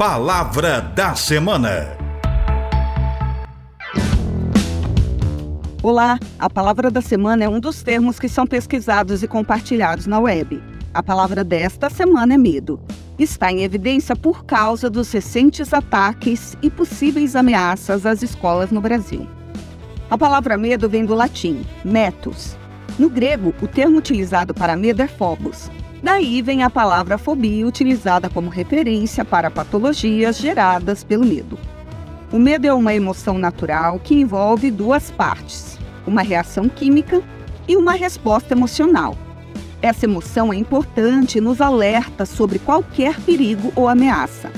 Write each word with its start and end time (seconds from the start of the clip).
Palavra 0.00 0.80
da 0.80 1.14
Semana. 1.14 1.94
Olá, 5.82 6.18
a 6.38 6.48
palavra 6.48 6.90
da 6.90 7.02
semana 7.02 7.44
é 7.44 7.48
um 7.50 7.60
dos 7.60 7.82
termos 7.82 8.18
que 8.18 8.26
são 8.26 8.46
pesquisados 8.46 9.22
e 9.22 9.28
compartilhados 9.28 10.06
na 10.06 10.18
web. 10.18 10.62
A 10.94 11.02
palavra 11.02 11.44
desta 11.44 11.90
semana 11.90 12.32
é 12.32 12.38
medo. 12.38 12.80
Está 13.18 13.52
em 13.52 13.62
evidência 13.62 14.16
por 14.16 14.46
causa 14.46 14.88
dos 14.88 15.12
recentes 15.12 15.74
ataques 15.74 16.56
e 16.62 16.70
possíveis 16.70 17.36
ameaças 17.36 18.06
às 18.06 18.22
escolas 18.22 18.70
no 18.70 18.80
Brasil. 18.80 19.28
A 20.08 20.16
palavra 20.16 20.56
medo 20.56 20.88
vem 20.88 21.04
do 21.04 21.14
latim, 21.14 21.62
metus. 21.84 22.56
No 22.98 23.10
grego, 23.10 23.54
o 23.60 23.68
termo 23.68 23.98
utilizado 23.98 24.54
para 24.54 24.76
medo 24.76 25.02
é 25.02 25.06
phobos, 25.06 25.70
Daí 26.02 26.40
vem 26.40 26.62
a 26.62 26.70
palavra 26.70 27.18
fobia, 27.18 27.66
utilizada 27.66 28.30
como 28.30 28.48
referência 28.48 29.22
para 29.22 29.50
patologias 29.50 30.38
geradas 30.38 31.04
pelo 31.04 31.26
medo. 31.26 31.58
O 32.32 32.38
medo 32.38 32.66
é 32.66 32.72
uma 32.72 32.94
emoção 32.94 33.36
natural 33.36 33.98
que 33.98 34.14
envolve 34.14 34.70
duas 34.70 35.10
partes: 35.10 35.78
uma 36.06 36.22
reação 36.22 36.68
química 36.68 37.22
e 37.68 37.76
uma 37.76 37.92
resposta 37.92 38.54
emocional. 38.54 39.16
Essa 39.82 40.06
emoção 40.06 40.52
é 40.52 40.56
importante 40.56 41.38
e 41.38 41.40
nos 41.40 41.60
alerta 41.60 42.24
sobre 42.24 42.58
qualquer 42.58 43.18
perigo 43.20 43.72
ou 43.76 43.86
ameaça. 43.86 44.50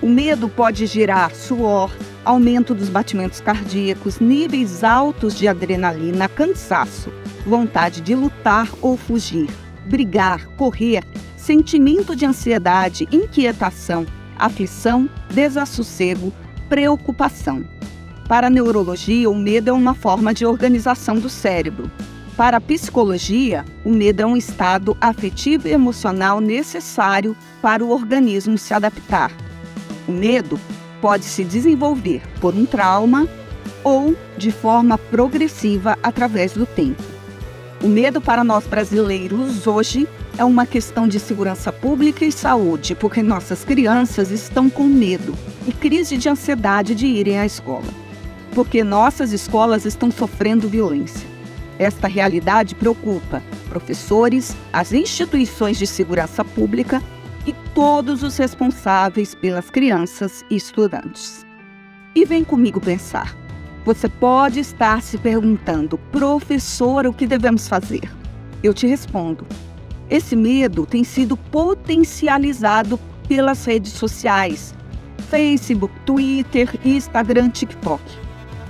O 0.00 0.08
medo 0.08 0.48
pode 0.48 0.86
gerar 0.86 1.34
suor, 1.34 1.90
aumento 2.24 2.74
dos 2.74 2.88
batimentos 2.88 3.40
cardíacos, 3.40 4.20
níveis 4.20 4.84
altos 4.84 5.34
de 5.34 5.48
adrenalina, 5.48 6.28
cansaço, 6.28 7.12
vontade 7.46 8.00
de 8.00 8.14
lutar 8.14 8.68
ou 8.80 8.96
fugir 8.96 9.48
brigar, 9.86 10.46
correr, 10.56 11.04
sentimento 11.36 12.16
de 12.16 12.24
ansiedade, 12.24 13.08
inquietação, 13.12 14.06
aflição, 14.36 15.08
desassossego, 15.30 16.32
preocupação. 16.68 17.64
Para 18.28 18.46
a 18.46 18.50
neurologia, 18.50 19.28
o 19.28 19.34
medo 19.34 19.68
é 19.68 19.72
uma 19.72 19.94
forma 19.94 20.32
de 20.32 20.46
organização 20.46 21.18
do 21.18 21.28
cérebro. 21.28 21.90
Para 22.36 22.56
a 22.56 22.60
psicologia, 22.60 23.64
o 23.84 23.90
medo 23.90 24.22
é 24.22 24.26
um 24.26 24.36
estado 24.36 24.96
afetivo 25.00 25.68
e 25.68 25.72
emocional 25.72 26.40
necessário 26.40 27.36
para 27.62 27.84
o 27.84 27.90
organismo 27.90 28.58
se 28.58 28.74
adaptar. 28.74 29.30
O 30.08 30.12
medo 30.12 30.58
pode 31.00 31.24
se 31.24 31.44
desenvolver 31.44 32.22
por 32.40 32.54
um 32.54 32.66
trauma 32.66 33.28
ou 33.84 34.16
de 34.36 34.50
forma 34.50 34.98
progressiva 34.98 35.96
através 36.02 36.54
do 36.54 36.66
tempo. 36.66 37.13
O 37.84 37.86
medo 37.86 38.18
para 38.18 38.42
nós 38.42 38.66
brasileiros 38.66 39.66
hoje 39.66 40.08
é 40.38 40.44
uma 40.44 40.64
questão 40.64 41.06
de 41.06 41.20
segurança 41.20 41.70
pública 41.70 42.24
e 42.24 42.32
saúde, 42.32 42.94
porque 42.94 43.22
nossas 43.22 43.62
crianças 43.62 44.30
estão 44.30 44.70
com 44.70 44.84
medo 44.84 45.36
e 45.68 45.70
crise 45.70 46.16
de 46.16 46.26
ansiedade 46.26 46.94
de 46.94 47.06
irem 47.06 47.38
à 47.38 47.44
escola. 47.44 47.84
Porque 48.54 48.82
nossas 48.82 49.32
escolas 49.32 49.84
estão 49.84 50.10
sofrendo 50.10 50.66
violência. 50.66 51.28
Esta 51.78 52.08
realidade 52.08 52.74
preocupa 52.74 53.42
professores, 53.68 54.56
as 54.72 54.90
instituições 54.94 55.76
de 55.76 55.86
segurança 55.86 56.42
pública 56.42 57.02
e 57.46 57.52
todos 57.74 58.22
os 58.22 58.38
responsáveis 58.38 59.34
pelas 59.34 59.68
crianças 59.68 60.42
e 60.48 60.56
estudantes. 60.56 61.44
E 62.14 62.24
vem 62.24 62.44
comigo 62.44 62.80
pensar. 62.80 63.43
Você 63.84 64.08
pode 64.08 64.60
estar 64.60 65.02
se 65.02 65.18
perguntando, 65.18 65.98
professor, 66.10 67.06
o 67.06 67.12
que 67.12 67.26
devemos 67.26 67.68
fazer? 67.68 68.10
Eu 68.62 68.72
te 68.72 68.86
respondo. 68.86 69.46
Esse 70.08 70.34
medo 70.34 70.86
tem 70.86 71.04
sido 71.04 71.36
potencializado 71.36 72.98
pelas 73.28 73.62
redes 73.66 73.92
sociais, 73.92 74.74
Facebook, 75.28 75.92
Twitter, 76.06 76.68
Instagram, 76.82 77.50
TikTok, 77.50 78.02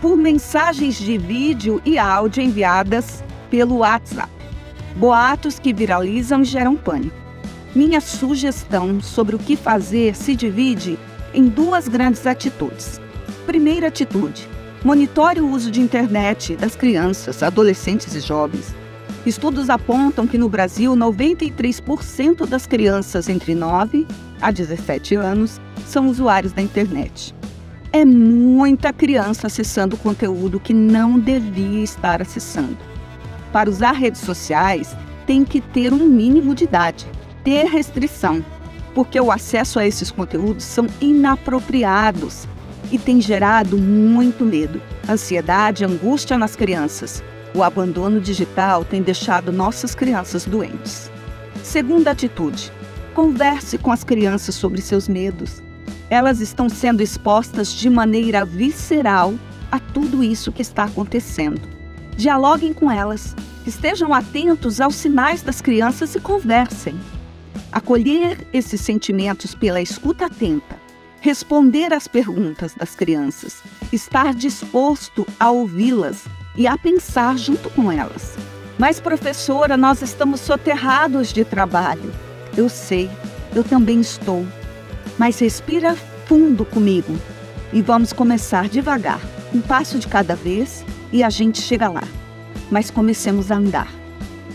por 0.00 0.16
mensagens 0.16 0.96
de 0.96 1.18
vídeo 1.18 1.82
e 1.84 1.98
áudio 1.98 2.42
enviadas 2.42 3.22
pelo 3.50 3.78
WhatsApp. 3.78 4.32
Boatos 4.96 5.58
que 5.58 5.74
viralizam 5.74 6.40
e 6.40 6.46
geram 6.46 6.74
pânico. 6.74 7.16
Minha 7.74 8.00
sugestão 8.00 8.98
sobre 9.00 9.36
o 9.36 9.38
que 9.38 9.56
fazer 9.56 10.16
se 10.16 10.34
divide 10.34 10.98
em 11.34 11.48
duas 11.48 11.86
grandes 11.86 12.26
atitudes. 12.26 12.98
Primeira 13.46 13.88
atitude: 13.88 14.48
Monitore 14.84 15.40
o 15.40 15.48
uso 15.48 15.70
de 15.70 15.80
internet 15.80 16.56
das 16.56 16.74
crianças, 16.74 17.40
adolescentes 17.40 18.16
e 18.16 18.20
jovens. 18.20 18.74
Estudos 19.24 19.70
apontam 19.70 20.26
que 20.26 20.36
no 20.36 20.48
Brasil, 20.48 20.96
93% 20.96 22.44
das 22.46 22.66
crianças 22.66 23.28
entre 23.28 23.54
9 23.54 24.04
a 24.40 24.50
17 24.50 25.14
anos 25.14 25.60
são 25.86 26.08
usuários 26.08 26.52
da 26.52 26.60
internet. 26.60 27.32
É 27.92 28.04
muita 28.04 28.92
criança 28.92 29.46
acessando 29.46 29.96
conteúdo 29.96 30.58
que 30.58 30.74
não 30.74 31.16
devia 31.16 31.84
estar 31.84 32.20
acessando. 32.20 32.76
Para 33.52 33.70
usar 33.70 33.92
redes 33.92 34.22
sociais, 34.22 34.96
tem 35.28 35.44
que 35.44 35.60
ter 35.60 35.92
um 35.92 36.08
mínimo 36.08 36.56
de 36.56 36.64
idade, 36.64 37.06
ter 37.44 37.66
restrição, 37.66 38.44
porque 38.96 39.20
o 39.20 39.30
acesso 39.30 39.78
a 39.78 39.86
esses 39.86 40.10
conteúdos 40.10 40.64
são 40.64 40.88
inapropriados 41.00 42.48
e 42.92 42.98
tem 42.98 43.20
gerado 43.22 43.78
muito 43.78 44.44
medo, 44.44 44.80
ansiedade 45.08 45.82
e 45.82 45.86
angústia 45.86 46.36
nas 46.36 46.54
crianças. 46.54 47.24
O 47.54 47.62
abandono 47.62 48.20
digital 48.20 48.84
tem 48.84 49.02
deixado 49.02 49.50
nossas 49.50 49.94
crianças 49.94 50.44
doentes. 50.44 51.10
Segunda 51.62 52.10
atitude: 52.10 52.70
converse 53.14 53.78
com 53.78 53.90
as 53.90 54.04
crianças 54.04 54.54
sobre 54.54 54.82
seus 54.82 55.08
medos. 55.08 55.62
Elas 56.10 56.40
estão 56.40 56.68
sendo 56.68 57.02
expostas 57.02 57.72
de 57.72 57.88
maneira 57.88 58.44
visceral 58.44 59.34
a 59.70 59.78
tudo 59.78 60.22
isso 60.22 60.52
que 60.52 60.60
está 60.60 60.84
acontecendo. 60.84 61.62
Dialoguem 62.14 62.74
com 62.74 62.90
elas, 62.90 63.34
estejam 63.66 64.12
atentos 64.12 64.82
aos 64.82 64.96
sinais 64.96 65.40
das 65.40 65.62
crianças 65.62 66.14
e 66.14 66.20
conversem. 66.20 66.94
Acolher 67.70 68.46
esses 68.52 68.82
sentimentos 68.82 69.54
pela 69.54 69.80
escuta 69.80 70.26
atenta 70.26 70.81
responder 71.22 71.94
às 71.94 72.08
perguntas 72.08 72.74
das 72.74 72.96
crianças, 72.96 73.62
estar 73.92 74.34
disposto 74.34 75.24
a 75.38 75.52
ouvi-las 75.52 76.24
e 76.56 76.66
a 76.66 76.76
pensar 76.76 77.38
junto 77.38 77.70
com 77.70 77.92
elas. 77.92 78.34
Mas, 78.76 78.98
professora, 78.98 79.76
nós 79.76 80.02
estamos 80.02 80.40
soterrados 80.40 81.32
de 81.32 81.44
trabalho. 81.44 82.12
Eu 82.56 82.68
sei, 82.68 83.08
eu 83.54 83.62
também 83.62 84.00
estou. 84.00 84.44
Mas 85.16 85.38
respira 85.38 85.94
fundo 86.26 86.64
comigo 86.64 87.16
e 87.72 87.80
vamos 87.80 88.12
começar 88.12 88.68
devagar, 88.68 89.20
um 89.54 89.60
passo 89.60 90.00
de 90.00 90.08
cada 90.08 90.34
vez 90.34 90.84
e 91.12 91.22
a 91.22 91.30
gente 91.30 91.62
chega 91.62 91.88
lá. 91.88 92.02
Mas 92.68 92.90
comecemos 92.90 93.52
a 93.52 93.56
andar. 93.56 93.92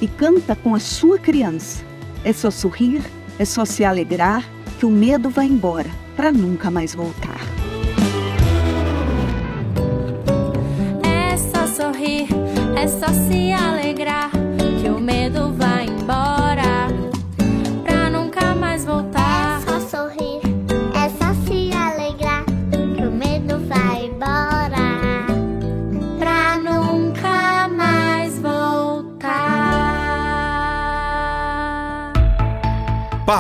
E 0.02 0.08
canta 0.08 0.54
com 0.54 0.76
a 0.76 0.80
sua 0.80 1.18
criança. 1.18 1.82
É 2.26 2.34
só 2.34 2.52
sorrir, 2.52 3.02
é 3.40 3.46
só 3.46 3.64
se 3.64 3.86
alegrar 3.86 4.44
que 4.78 4.86
o 4.86 4.90
medo 4.90 5.30
vai 5.30 5.48
embora 5.48 5.90
para 6.16 6.32
nunca 6.32 6.70
mais 6.70 6.94
voltar. 6.94 7.42
É 11.04 11.36
só 11.38 11.66
sorrir, 11.68 12.28
é 12.76 12.88
só 12.88 13.08
se 13.08 13.52
alegrar, 13.52 14.07